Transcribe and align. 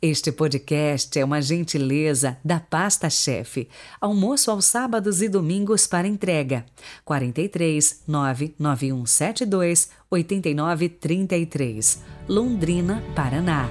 Este 0.00 0.30
podcast 0.30 1.18
é 1.18 1.24
uma 1.24 1.42
gentileza 1.42 2.38
da 2.44 2.60
Pasta 2.60 3.10
Chefe. 3.10 3.68
Almoço 4.00 4.48
aos 4.48 4.64
sábados 4.64 5.20
e 5.20 5.28
domingos 5.28 5.88
para 5.88 6.06
entrega. 6.06 6.64
43 7.04 8.04
99172 8.06 9.88
8933, 10.08 12.00
Londrina, 12.28 13.02
Paraná. 13.16 13.68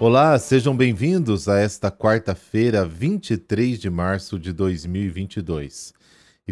Olá, 0.00 0.36
sejam 0.36 0.76
bem-vindos 0.76 1.48
a 1.48 1.60
esta 1.60 1.92
quarta-feira, 1.92 2.84
23 2.84 3.78
de 3.78 3.88
março 3.88 4.36
de 4.36 4.52
2022. 4.52 6.01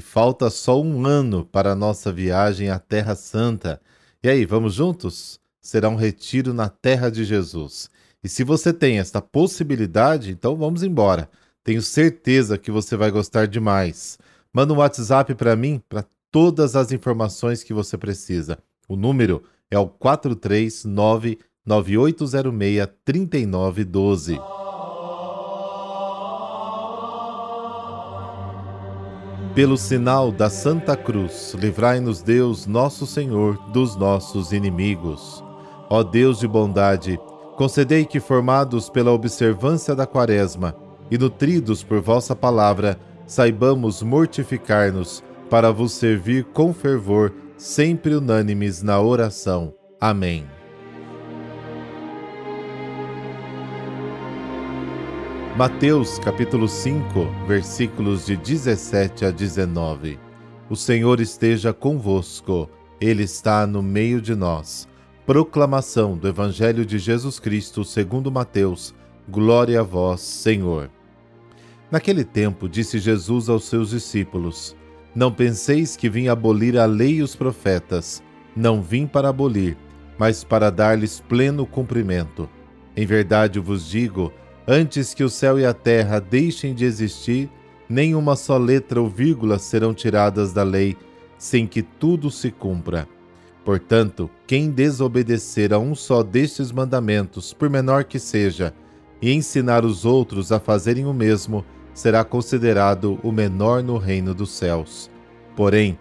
E 0.01 0.03
falta 0.03 0.49
só 0.49 0.81
um 0.81 1.05
ano 1.05 1.45
para 1.45 1.73
a 1.73 1.75
nossa 1.75 2.11
viagem 2.11 2.71
à 2.71 2.79
Terra 2.79 3.15
Santa. 3.15 3.79
E 4.23 4.31
aí, 4.31 4.47
vamos 4.47 4.73
juntos? 4.73 5.39
Será 5.61 5.91
um 5.91 5.95
retiro 5.95 6.55
na 6.55 6.71
Terra 6.71 7.11
de 7.11 7.23
Jesus. 7.23 7.91
E 8.25 8.27
se 8.27 8.43
você 8.43 8.73
tem 8.73 8.99
esta 8.99 9.21
possibilidade, 9.21 10.31
então 10.31 10.57
vamos 10.57 10.83
embora. 10.83 11.29
Tenho 11.63 11.83
certeza 11.83 12.57
que 12.57 12.71
você 12.71 12.97
vai 12.97 13.11
gostar 13.11 13.47
demais. 13.47 14.19
Manda 14.55 14.73
um 14.73 14.79
WhatsApp 14.79 15.35
para 15.35 15.55
mim 15.55 15.83
para 15.87 16.07
todas 16.31 16.77
as 16.77 16.93
informações 16.93 17.63
que 17.63 17.75
você 17.75 17.99
precisa. 17.99 18.59
O 18.89 18.97
número 18.97 19.43
é 19.71 19.79
o 19.79 19.87
439 19.87 21.39
9806 21.67 22.89
3912. 23.05 24.41
Pelo 29.55 29.77
sinal 29.77 30.31
da 30.31 30.49
Santa 30.49 30.97
Cruz, 30.97 31.55
livrai-nos 31.59 32.23
Deus, 32.23 32.67
nosso 32.67 33.05
Senhor, 33.05 33.59
dos 33.73 33.97
nossos 33.97 34.53
inimigos. 34.53 35.43
Ó 35.89 36.05
Deus 36.05 36.39
de 36.39 36.47
bondade, 36.47 37.19
concedei 37.57 38.05
que, 38.05 38.21
formados 38.21 38.89
pela 38.89 39.11
observância 39.11 39.95
da 39.95 40.07
Quaresma 40.07 40.77
e 41.11 41.19
nutridos 41.19 41.83
por 41.83 42.01
vossa 42.01 42.37
palavra, 42.37 42.97
saibamos 43.27 44.03
mortificar-nos 44.03 45.23
para 45.51 45.73
vos 45.73 45.93
servir 45.93 46.45
com 46.45 46.73
fervor, 46.73 47.33
sempre 47.57 48.15
unânimes 48.15 48.85
na 48.85 49.01
oração. 49.01 49.75
Amém. 50.01 50.47
Mateus 55.61 56.19
capítulo 56.19 56.67
5, 56.67 57.05
versículos 57.47 58.25
de 58.25 58.35
17 58.35 59.27
a 59.27 59.31
19. 59.31 60.19
O 60.71 60.75
Senhor 60.75 61.21
esteja 61.21 61.71
convosco, 61.71 62.67
Ele 62.99 63.25
está 63.25 63.67
no 63.67 63.83
meio 63.83 64.23
de 64.23 64.35
nós. 64.35 64.89
Proclamação 65.27 66.17
do 66.17 66.27
Evangelho 66.27 66.87
de 66.87 66.99
Jesus 66.99 67.39
Cristo 67.39 67.85
segundo 67.85 68.33
Mateus. 68.33 68.95
Glória 69.29 69.81
a 69.81 69.83
vós, 69.83 70.23
Senhor. 70.23 70.91
Naquele 71.91 72.25
tempo 72.25 72.67
disse 72.67 72.99
Jesus 72.99 73.51
aos 73.51 73.65
seus 73.65 73.91
discípulos: 73.91 74.75
Não 75.15 75.31
penseis 75.31 75.95
que 75.95 76.09
vim 76.09 76.29
abolir 76.29 76.79
a 76.79 76.87
lei 76.87 77.17
e 77.17 77.23
os 77.23 77.37
profetas. 77.37 78.23
Não 78.57 78.81
vim 78.81 79.07
para 79.07 79.29
abolir, 79.29 79.77
mas 80.19 80.43
para 80.43 80.71
dar-lhes 80.71 81.21
pleno 81.21 81.67
cumprimento. 81.67 82.49
Em 82.97 83.05
verdade 83.05 83.59
vos 83.59 83.87
digo, 83.87 84.33
Antes 84.73 85.13
que 85.13 85.25
o 85.25 85.29
céu 85.29 85.59
e 85.59 85.67
a 85.67 85.75
terra 85.75 86.21
deixem 86.21 86.73
de 86.73 86.85
existir, 86.85 87.51
nem 87.89 88.15
uma 88.15 88.37
só 88.37 88.57
letra 88.57 89.01
ou 89.01 89.09
vírgula 89.09 89.59
serão 89.59 89.93
tiradas 89.93 90.53
da 90.53 90.63
lei, 90.63 90.97
sem 91.37 91.67
que 91.67 91.83
tudo 91.83 92.31
se 92.31 92.53
cumpra. 92.53 93.09
Portanto, 93.65 94.31
quem 94.47 94.71
desobedecer 94.71 95.73
a 95.73 95.79
um 95.81 95.93
só 95.93 96.23
destes 96.23 96.71
mandamentos, 96.71 97.53
por 97.53 97.69
menor 97.69 98.05
que 98.05 98.21
seja, 98.21 98.73
e 99.21 99.33
ensinar 99.33 99.85
os 99.85 100.05
outros 100.05 100.53
a 100.53 100.61
fazerem 100.61 101.05
o 101.05 101.13
mesmo, 101.13 101.65
será 101.93 102.23
considerado 102.23 103.19
o 103.25 103.33
menor 103.33 103.83
no 103.83 103.99
reino 103.99 104.33
dos 104.33 104.53
céus. 104.53 105.11
Porém, 105.57 105.99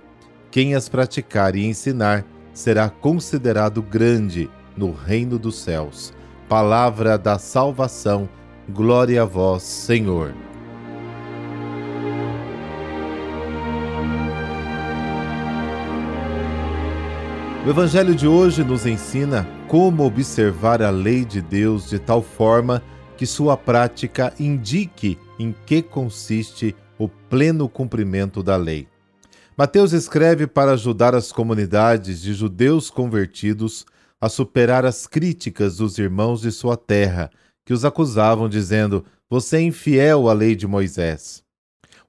quem 0.51 0.75
as 0.75 0.87
praticar 0.87 1.55
e 1.55 1.65
ensinar 1.65 2.23
será 2.53 2.87
considerado 2.87 3.81
grande 3.81 4.47
no 4.77 4.91
reino 4.91 5.39
dos 5.39 5.57
céus. 5.57 6.13
Palavra 6.47 7.17
da 7.17 7.39
salvação 7.39 8.29
Glória 8.73 9.23
a 9.23 9.25
vós, 9.25 9.63
Senhor. 9.63 10.31
O 17.65 17.69
Evangelho 17.69 18.13
de 18.13 18.27
hoje 18.27 18.63
nos 18.63 18.85
ensina 18.85 19.47
como 19.67 20.05
observar 20.05 20.83
a 20.83 20.91
lei 20.91 21.25
de 21.25 21.41
Deus 21.41 21.89
de 21.89 21.97
tal 21.97 22.21
forma 22.21 22.83
que 23.17 23.25
sua 23.25 23.57
prática 23.57 24.33
indique 24.39 25.17
em 25.39 25.53
que 25.65 25.81
consiste 25.81 26.75
o 26.97 27.09
pleno 27.09 27.67
cumprimento 27.67 28.43
da 28.43 28.55
lei. 28.55 28.87
Mateus 29.57 29.93
escreve 29.93 30.45
para 30.45 30.73
ajudar 30.73 31.15
as 31.15 31.31
comunidades 31.31 32.21
de 32.21 32.33
judeus 32.33 32.91
convertidos 32.91 33.85
a 34.21 34.29
superar 34.29 34.85
as 34.85 35.07
críticas 35.07 35.77
dos 35.77 35.97
irmãos 35.97 36.41
de 36.41 36.51
sua 36.51 36.77
terra 36.77 37.31
que 37.69 37.73
os 37.73 37.85
acusavam, 37.85 38.49
dizendo: 38.49 39.05
Você 39.29 39.57
é 39.57 39.61
infiel 39.61 40.27
à 40.27 40.33
lei 40.33 40.55
de 40.55 40.65
Moisés. 40.65 41.43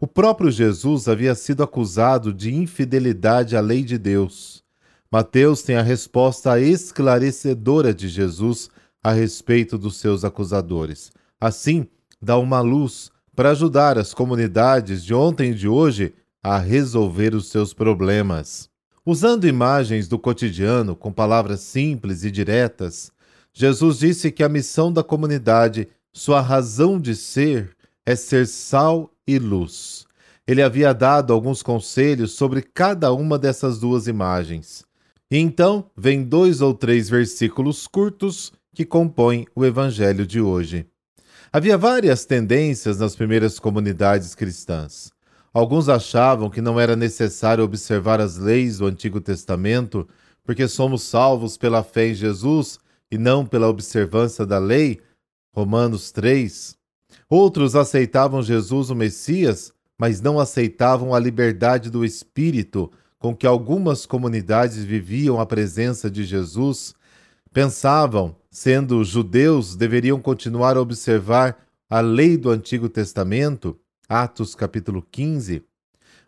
O 0.01 0.07
próprio 0.07 0.51
Jesus 0.51 1.07
havia 1.07 1.35
sido 1.35 1.63
acusado 1.63 2.33
de 2.33 2.55
infidelidade 2.55 3.55
à 3.55 3.61
lei 3.61 3.83
de 3.83 3.99
Deus. 3.99 4.65
Mateus 5.13 5.61
tem 5.61 5.77
a 5.77 5.83
resposta 5.83 6.59
esclarecedora 6.59 7.93
de 7.93 8.09
Jesus 8.09 8.71
a 9.05 9.13
respeito 9.13 9.77
dos 9.77 9.99
seus 9.99 10.25
acusadores. 10.25 11.13
Assim, 11.39 11.87
dá 12.23 12.39
uma 12.39 12.63
luz 12.63 13.11
para 13.37 13.51
ajudar 13.51 13.99
as 13.99 14.15
comunidades 14.15 15.05
de 15.05 15.13
ontem 15.13 15.51
e 15.51 15.55
de 15.55 15.69
hoje 15.69 16.15
a 16.43 16.57
resolver 16.57 17.35
os 17.35 17.51
seus 17.51 17.75
problemas. 17.75 18.71
Usando 19.05 19.47
imagens 19.47 20.09
do 20.09 20.19
cotidiano 20.19 20.97
com 20.97 21.13
palavras 21.13 21.61
simples 21.61 22.25
e 22.25 22.31
diretas, 22.31 23.13
Jesus 23.53 23.99
disse 23.99 24.31
que 24.31 24.43
a 24.43 24.49
missão 24.49 24.93
da 24.93 25.03
comunidade, 25.03 25.89
sua 26.13 26.41
razão 26.41 27.01
de 27.01 27.15
ser, 27.15 27.77
é 28.07 28.15
ser 28.15 28.47
sal 28.47 29.13
e 29.27 29.39
luz. 29.39 30.07
Ele 30.47 30.63
havia 30.63 30.93
dado 30.93 31.33
alguns 31.33 31.63
conselhos 31.63 32.33
sobre 32.33 32.63
cada 32.63 33.13
uma 33.13 33.39
dessas 33.39 33.79
duas 33.79 34.07
imagens. 34.07 34.85
E 35.31 35.39
então, 35.39 35.89
vem 35.97 36.25
dois 36.25 36.61
ou 36.61 36.75
três 36.75 37.09
versículos 37.09 37.87
curtos 37.87 38.53
que 38.75 38.85
compõem 38.85 39.47
o 39.55 39.65
evangelho 39.65 40.27
de 40.27 40.41
hoje. 40.41 40.87
Havia 41.53 41.77
várias 41.77 42.25
tendências 42.25 42.99
nas 42.99 43.15
primeiras 43.15 43.59
comunidades 43.59 44.35
cristãs. 44.35 45.13
Alguns 45.53 45.89
achavam 45.89 46.49
que 46.49 46.61
não 46.61 46.79
era 46.79 46.95
necessário 46.95 47.65
observar 47.65 48.21
as 48.21 48.37
leis 48.37 48.79
do 48.79 48.87
Antigo 48.87 49.21
Testamento, 49.21 50.09
porque 50.45 50.69
somos 50.69 51.03
salvos 51.03 51.57
pela 51.57 51.83
fé 51.83 52.09
em 52.09 52.15
Jesus 52.15 52.79
e 53.11 53.19
não 53.19 53.45
pela 53.45 53.69
observância 53.69 54.47
da 54.47 54.59
lei, 54.59 55.01
Romanos 55.55 56.13
3. 56.13 56.77
Outros 57.29 57.75
aceitavam 57.75 58.43
Jesus 58.43 58.91
o 58.91 58.95
Messias, 58.95 59.73
mas 59.99 60.21
não 60.21 60.39
aceitavam 60.39 61.15
a 61.15 61.19
liberdade 61.19 61.91
do 61.91 62.05
espírito 62.05 62.91
com 63.19 63.37
que 63.37 63.47
algumas 63.47 64.07
comunidades 64.07 64.83
viviam 64.83 65.39
a 65.41 65.45
presença 65.45 66.11
de 66.11 66.25
Jesus. 66.25 66.95
Pensavam, 67.53 68.35
sendo 68.51 69.05
judeus, 69.05 69.77
deveriam 69.77 70.21
continuar 70.21 70.77
a 70.77 70.81
observar 70.81 71.59
a 71.89 72.01
lei 72.01 72.37
do 72.37 72.51
Antigo 72.51 72.89
Testamento, 72.89 73.79
Atos 74.09 74.55
capítulo 74.55 75.05
15. 75.11 75.63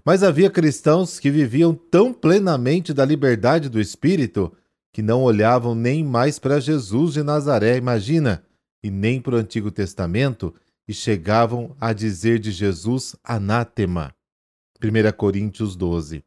Mas 0.04 0.22
havia 0.22 0.50
cristãos 0.50 1.19
que 1.19 1.31
viviam 1.31 1.73
tão 1.73 2.12
plenamente 2.12 2.93
da 2.93 3.05
liberdade 3.05 3.69
do 3.69 3.81
espírito 3.81 4.52
que 4.92 5.00
não 5.02 5.22
olhavam 5.22 5.74
nem 5.74 6.04
mais 6.04 6.38
para 6.38 6.60
Jesus 6.60 7.14
de 7.14 7.22
Nazaré, 7.22 7.76
imagina, 7.76 8.44
e 8.82 8.90
nem 8.90 9.20
para 9.20 9.36
o 9.36 9.38
Antigo 9.38 9.70
Testamento, 9.70 10.54
e 10.86 10.92
chegavam 10.92 11.74
a 11.80 11.92
dizer 11.92 12.38
de 12.38 12.50
Jesus 12.50 13.16
anátema. 13.24 14.14
1 14.82 15.16
Coríntios 15.16 15.74
12. 15.76 16.22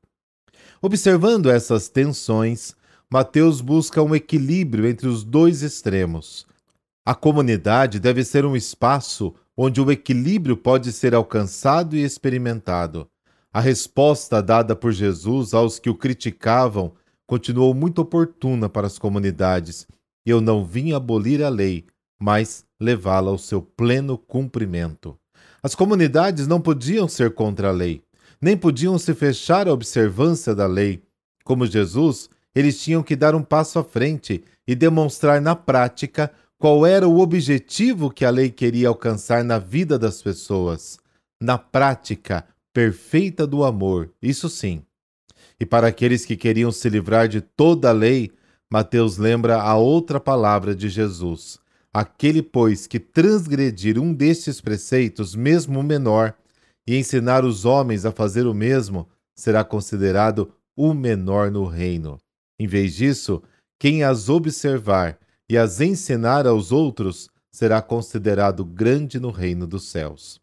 Observando 0.82 1.50
essas 1.50 1.90
tensões, 1.90 2.74
Mateus 3.10 3.62
busca 3.62 4.02
um 4.02 4.16
equilíbrio 4.16 4.88
entre 4.88 5.08
os 5.08 5.24
dois 5.24 5.62
extremos. 5.62 6.48
A 7.06 7.14
comunidade 7.14 8.00
deve 8.00 8.24
ser 8.24 8.46
um 8.46 8.56
espaço 8.56 9.36
onde 9.56 9.80
o 9.80 9.92
equilíbrio 9.92 10.58
pode 10.58 10.92
ser 10.92 11.14
alcançado 11.14 11.96
e 11.96 12.04
experimentado. 12.04 13.08
A 13.54 13.60
resposta 13.60 14.42
dada 14.42 14.76
por 14.76 14.92
Jesus 14.92 15.54
aos 15.54 15.78
que 15.80 15.90
o 15.90 15.96
criticavam 15.96 16.94
continuou 17.28 17.74
muito 17.74 18.00
oportuna 18.02 18.70
para 18.70 18.88
as 18.88 18.98
comunidades. 18.98 19.88
Eu 20.26 20.42
não 20.42 20.66
vim 20.66 20.94
abolir 20.94 21.44
a 21.44 21.50
lei, 21.50 21.86
mas 22.20 22.66
levá-la 22.80 23.32
ao 23.32 23.38
seu 23.38 23.62
pleno 23.62 24.18
cumprimento. 24.18 25.18
As 25.62 25.76
comunidades 25.76 26.48
não 26.48 26.62
podiam 26.62 27.08
ser 27.08 27.34
contra 27.34 27.70
a 27.70 27.72
lei. 27.72 28.04
nem 28.42 28.56
podiam 28.56 28.98
se 29.00 29.14
fechar 29.14 29.68
à 29.68 29.74
observância 29.74 30.54
da 30.54 30.68
lei. 30.68 31.02
Como 31.44 31.66
Jesus, 31.66 32.30
eles 32.54 32.82
tinham 32.82 33.02
que 33.02 33.16
dar 33.16 33.34
um 33.34 33.42
passo 33.42 33.80
à 33.80 33.84
frente 33.84 34.44
e 34.68 34.76
demonstrar 34.76 35.42
na 35.42 35.56
prática 35.56 36.32
qual 36.58 36.86
era 36.86 37.08
o 37.08 37.20
objetivo 37.20 38.12
que 38.12 38.26
a 38.26 38.30
lei 38.30 38.50
queria 38.52 38.88
alcançar 38.88 39.44
na 39.44 39.58
vida 39.58 39.98
das 39.98 40.22
pessoas. 40.22 41.00
Na 41.42 41.58
prática 41.58 42.46
perfeita 42.74 43.48
do 43.48 43.64
amor, 43.64 44.12
isso 44.22 44.50
sim. 44.50 44.84
E 45.60 45.66
para 45.66 45.88
aqueles 45.88 46.26
que 46.26 46.36
queriam 46.36 46.72
se 46.72 46.90
livrar 46.90 47.28
de 47.28 47.42
toda 47.42 47.90
a 47.90 47.94
lei, 47.94 48.32
Mateus 48.72 49.18
lembra 49.18 49.62
a 49.62 49.76
outra 49.76 50.20
palavra 50.20 50.76
de 50.76 50.90
Jesus. 50.90 51.60
Aquele, 51.94 52.42
pois, 52.42 52.88
que 52.88 53.00
transgredir 53.00 53.98
um 53.98 54.14
destes 54.14 54.60
preceitos, 54.60 55.34
mesmo 55.34 55.80
o 55.80 55.84
menor, 55.84 56.34
e 56.88 56.98
ensinar 56.98 57.46
os 57.46 57.64
homens 57.64 58.06
a 58.06 58.12
fazer 58.12 58.46
o 58.46 58.54
mesmo, 58.54 59.08
será 59.36 59.64
considerado 59.64 60.52
o 60.76 60.94
menor 60.94 61.50
no 61.50 61.66
reino. 61.66 62.18
Em 62.60 62.68
vez 62.68 62.94
disso, 62.94 63.42
quem 63.80 64.04
as 64.04 64.30
observar 64.30 65.18
e 65.50 65.58
as 65.58 65.80
ensinar 65.80 66.46
aos 66.46 66.72
outros 66.72 67.30
será 67.52 67.82
considerado 67.82 68.66
grande 68.66 69.20
no 69.20 69.32
reino 69.32 69.66
dos 69.66 69.90
céus. 69.90 70.42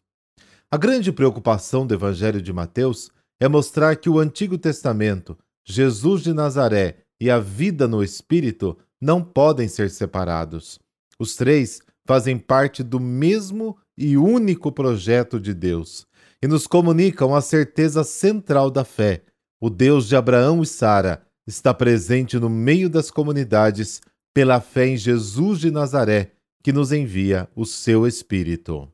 A 0.71 0.77
grande 0.77 1.11
preocupação 1.11 1.85
do 1.85 1.93
Evangelho 1.93 2.41
de 2.41 2.51
Mateus 2.51 3.11
é 3.39 3.47
mostrar 3.47 3.95
que 3.95 4.09
o 4.09 4.19
Antigo 4.19 4.57
Testamento, 4.57 5.37
Jesus 5.65 6.21
de 6.21 6.33
Nazaré 6.33 7.05
e 7.19 7.29
a 7.29 7.39
vida 7.39 7.87
no 7.87 8.03
Espírito 8.03 8.77
não 9.01 9.23
podem 9.23 9.67
ser 9.67 9.89
separados. 9.89 10.79
Os 11.19 11.35
três 11.35 11.79
fazem 12.05 12.37
parte 12.37 12.83
do 12.83 12.99
mesmo 12.99 13.77
e 13.97 14.17
único 14.17 14.71
projeto 14.71 15.39
de 15.39 15.53
Deus 15.53 16.05
e 16.41 16.47
nos 16.47 16.67
comunicam 16.67 17.33
a 17.33 17.41
certeza 17.41 18.03
central 18.03 18.69
da 18.69 18.83
fé. 18.83 19.23
O 19.61 19.69
Deus 19.69 20.07
de 20.07 20.15
Abraão 20.15 20.61
e 20.61 20.65
Sara 20.65 21.25
está 21.47 21.73
presente 21.73 22.37
no 22.37 22.49
meio 22.49 22.89
das 22.89 23.09
comunidades 23.09 24.01
pela 24.33 24.59
fé 24.59 24.87
em 24.87 24.97
Jesus 24.97 25.59
de 25.59 25.71
Nazaré, 25.71 26.33
que 26.63 26.73
nos 26.73 26.91
envia 26.91 27.47
o 27.55 27.65
seu 27.65 28.07
Espírito. 28.07 28.92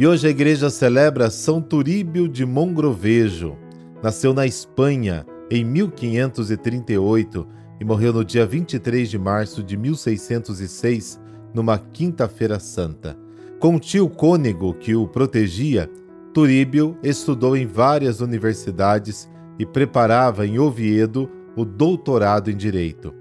E 0.00 0.06
hoje 0.06 0.26
a 0.26 0.30
igreja 0.30 0.70
celebra 0.70 1.28
São 1.28 1.60
Turíbio 1.60 2.26
de 2.26 2.46
Mongrovejo. 2.46 3.54
Nasceu 4.02 4.32
na 4.32 4.46
Espanha 4.46 5.26
em 5.50 5.62
1538 5.62 7.46
e 7.78 7.84
morreu 7.84 8.10
no 8.10 8.24
dia 8.24 8.46
23 8.46 9.10
de 9.10 9.18
março 9.18 9.62
de 9.62 9.76
1606, 9.76 11.20
numa 11.52 11.76
quinta-feira 11.76 12.58
santa. 12.58 13.14
Com 13.58 13.76
o 13.76 13.78
tio 13.78 14.08
cônego 14.08 14.72
que 14.72 14.94
o 14.94 15.06
protegia, 15.06 15.86
Turíbio 16.32 16.96
estudou 17.02 17.54
em 17.54 17.66
várias 17.66 18.22
universidades 18.22 19.28
e 19.58 19.66
preparava 19.66 20.46
em 20.46 20.58
Oviedo 20.58 21.28
o 21.54 21.62
doutorado 21.62 22.50
em 22.50 22.56
direito. 22.56 23.12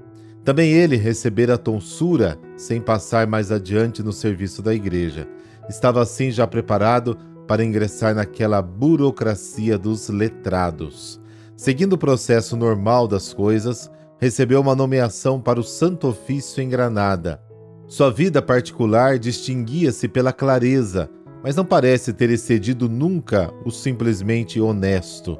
Também 0.46 0.72
ele 0.72 0.96
recebera 0.96 1.56
a 1.56 1.58
tonsura 1.58 2.40
sem 2.56 2.80
passar 2.80 3.28
mais 3.28 3.52
adiante 3.52 4.02
no 4.02 4.14
serviço 4.14 4.62
da 4.62 4.74
igreja 4.74 5.28
estava 5.70 6.02
assim 6.02 6.32
já 6.32 6.48
preparado 6.48 7.16
para 7.48 7.64
ingressar 7.64 8.14
naquela 8.14 8.62
burocracia 8.62 9.78
dos 9.78 10.10
letrados. 10.10 11.22
Seguindo 11.56 11.94
o 11.94 11.98
processo 11.98 12.58
normal 12.58 13.08
das 13.08 13.34
coisas, 13.34 13.90
recebeu 14.20 14.60
uma 14.60 14.76
nomeação 14.76 15.40
para 15.40 15.60
o 15.60 15.64
Santo 15.64 16.08
Ofício 16.08 16.62
em 16.62 16.70
Granada. 16.70 17.42
Sua 17.88 18.12
vida 18.12 18.42
particular 18.42 19.18
distinguia-se 19.18 20.08
pela 20.08 20.34
clareza, 20.34 21.10
mas 21.44 21.56
não 21.56 21.66
parece 21.66 22.14
ter 22.14 22.30
excedido 22.30 22.90
nunca 22.90 23.52
o 23.66 23.72
simplesmente 23.72 24.60
honesto. 24.60 25.40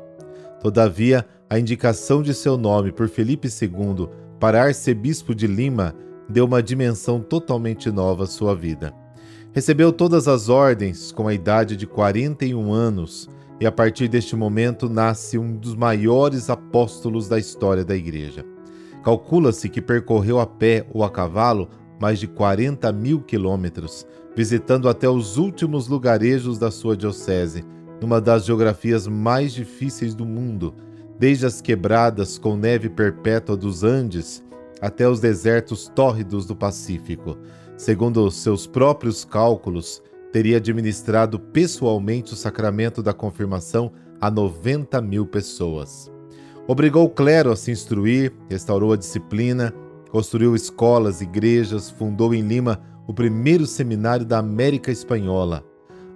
Todavia, 0.62 1.26
a 1.50 1.60
indicação 1.60 2.22
de 2.22 2.34
seu 2.34 2.58
nome 2.58 2.92
por 2.92 3.08
Felipe 3.08 3.48
II 3.48 4.10
para 4.40 4.64
arcebispo 4.64 5.36
de 5.36 5.48
Lima 5.48 5.94
deu 6.28 6.46
uma 6.46 6.62
dimensão 6.62 7.20
totalmente 7.20 7.92
nova 7.92 8.24
à 8.24 8.28
sua 8.28 8.56
vida. 8.56 8.94
Recebeu 9.52 9.92
todas 9.92 10.28
as 10.28 10.48
ordens 10.48 11.12
com 11.12 11.28
a 11.28 11.34
idade 11.34 11.76
de 11.76 11.88
41 11.88 12.72
anos 12.72 13.28
e 13.60 13.66
a 13.66 13.72
partir 13.72 14.08
deste 14.08 14.36
momento 14.36 14.88
nasce 14.88 15.40
um 15.40 15.56
dos 15.56 15.74
maiores 15.76 16.52
apóstolos 16.52 17.28
da 17.28 17.40
história 17.40 17.84
da 17.84 17.96
Igreja. 17.96 18.46
Calcula-se 19.04 19.68
que 19.68 19.82
percorreu 19.82 20.40
a 20.40 20.46
pé 20.46 20.86
ou 20.94 21.04
a 21.04 21.10
cavalo 21.10 21.68
mais 22.00 22.20
de 22.20 22.28
40 22.28 22.92
mil 22.94 23.22
quilômetros, 23.22 24.06
visitando 24.36 24.88
até 24.88 25.10
os 25.10 25.36
últimos 25.36 25.88
lugarejos 25.88 26.60
da 26.60 26.70
sua 26.70 26.96
diocese, 26.96 27.66
numa 28.00 28.22
das 28.22 28.46
geografias 28.46 29.08
mais 29.08 29.52
difíceis 29.52 30.14
do 30.14 30.28
mundo, 30.28 30.76
desde 31.18 31.48
as 31.48 31.60
quebradas 31.60 32.38
com 32.38 32.56
neve 32.56 32.88
perpétua 32.88 33.58
dos 33.58 33.84
Andes 33.84 34.44
até 34.80 35.10
os 35.10 35.20
desertos 35.20 35.92
tórridos 35.94 36.46
do 36.46 36.56
Pacífico. 36.56 37.36
Segundo 37.80 38.30
seus 38.30 38.68
próprios 38.68 39.24
cálculos, 39.24 40.04
teria 40.34 40.58
administrado 40.58 41.40
pessoalmente 41.40 42.34
o 42.34 42.36
sacramento 42.36 43.02
da 43.02 43.14
confirmação 43.14 43.94
a 44.20 44.30
90 44.30 45.02
mil 45.02 45.26
pessoas. 45.26 46.12
Obrigou 46.68 47.06
o 47.06 47.10
clero 47.10 47.50
a 47.50 47.56
se 47.56 47.72
instruir, 47.72 48.34
restaurou 48.50 48.92
a 48.92 48.98
disciplina, 48.98 49.74
construiu 50.12 50.58
escolas, 50.58 51.22
igrejas, 51.22 51.90
fundou 51.90 52.34
em 52.34 52.42
Lima 52.42 52.82
o 53.08 53.14
primeiro 53.14 53.66
seminário 53.66 54.26
da 54.26 54.40
América 54.40 54.92
Espanhola. 54.92 55.64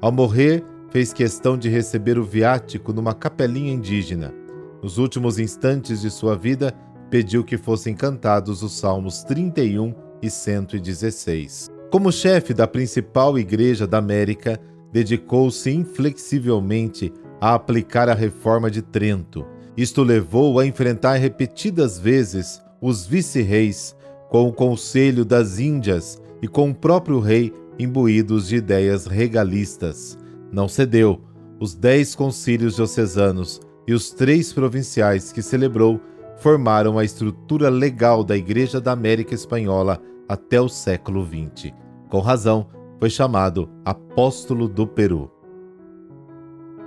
Ao 0.02 0.12
morrer, 0.12 0.66
fez 0.90 1.14
questão 1.14 1.58
de 1.58 1.70
receber 1.70 2.20
o 2.20 2.26
viático 2.26 2.92
numa 2.92 3.14
capelinha 3.14 3.72
indígena. 3.72 4.34
Nos 4.82 4.98
últimos 4.98 5.40
instantes 5.40 6.02
de 6.02 6.12
sua 6.12 6.36
vida, 6.36 6.74
pediu 7.10 7.42
que 7.42 7.58
fossem 7.58 7.96
cantados 7.96 8.62
os 8.64 8.74
Salmos 8.74 9.24
31 9.24 10.03
e 10.24 10.30
116. 10.30 11.70
Como 11.92 12.12
chefe 12.12 12.54
da 12.54 12.66
principal 12.66 13.38
igreja 13.38 13.86
da 13.86 13.98
América, 13.98 14.60
dedicou-se 14.92 15.70
inflexivelmente 15.70 17.12
a 17.42 17.54
aplicar 17.54 18.08
a 18.08 18.14
reforma 18.14 18.72
de 18.72 18.82
Trento. 18.82 19.46
Isto 19.76 20.02
levou 20.02 20.60
a 20.60 20.66
enfrentar 20.66 21.16
repetidas 21.16 22.00
vezes 22.00 22.62
os 22.82 23.06
vice-reis, 23.06 23.96
com 24.30 24.48
o 24.48 24.54
Conselho 24.54 25.26
das 25.26 25.60
Índias 25.60 26.22
e 26.42 26.48
com 26.48 26.70
o 26.70 26.76
próprio 26.76 27.20
rei 27.20 27.54
imbuídos 27.78 28.48
de 28.48 28.56
ideias 28.56 29.06
regalistas. 29.06 30.18
Não 30.52 30.68
cedeu. 30.68 31.22
Os 31.60 31.76
dez 31.76 32.16
concílios 32.16 32.76
diocesanos 32.76 33.60
e 33.88 33.94
os 33.94 34.12
três 34.12 34.54
provinciais 34.54 35.32
que 35.32 35.42
celebrou 35.42 36.00
formaram 36.38 36.98
a 36.98 37.04
estrutura 37.04 37.70
legal 37.70 38.24
da 38.24 38.36
Igreja 38.36 38.82
da 38.82 38.92
América 38.92 39.34
Espanhola 39.34 40.02
até 40.28 40.60
o 40.60 40.70
século 40.70 41.26
XX. 41.26 41.74
Com 42.10 42.20
razão, 42.20 42.68
foi 43.00 43.10
chamado 43.10 43.70
Apóstolo 43.84 44.68
do 44.68 44.88
Peru. 44.88 45.32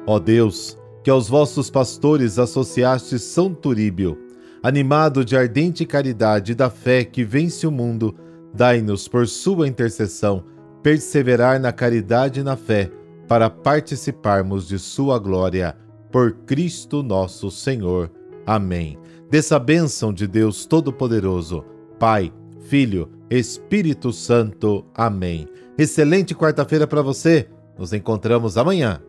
Ó 0.07 0.19
Deus, 0.19 0.79
que 1.03 1.11
aos 1.11 1.29
vossos 1.29 1.71
pastores 1.71 2.39
associaste 2.39 3.19
São 3.19 3.53
Turíbio, 3.53 4.19
animado 4.63 5.25
de 5.25 5.37
ardente 5.37 5.85
caridade 5.85 6.53
e 6.53 6.55
da 6.55 6.71
fé 6.71 7.05
que 7.05 7.25
vence 7.25 7.67
o 7.67 7.71
mundo, 7.71 8.15
dai-nos, 8.55 9.07
por 9.07 9.29
sua 9.29 9.69
intercessão, 9.69 10.45
perseverar 10.83 11.61
na 11.61 11.73
caridade 11.73 12.41
e 12.41 12.43
na 12.43 12.57
fé, 12.57 12.91
para 13.29 13.51
participarmos 13.51 14.67
de 14.69 14.79
sua 14.79 15.19
glória. 15.19 15.77
Por 16.11 16.33
Cristo 16.47 17.03
nosso 17.03 17.51
Senhor. 17.51 18.11
Amém. 18.47 18.97
Dessa 19.31 19.59
bênção 19.59 20.13
de 20.13 20.27
Deus 20.27 20.65
Todo-Poderoso, 20.65 21.65
Pai, 21.99 22.33
Filho, 22.69 23.09
Espírito 23.31 24.13
Santo. 24.13 24.85
Amém. 24.93 25.49
Excelente 25.79 26.35
quarta-feira 26.35 26.87
para 26.87 27.01
você. 27.01 27.49
Nos 27.79 27.93
encontramos 27.93 28.57
amanhã 28.57 29.01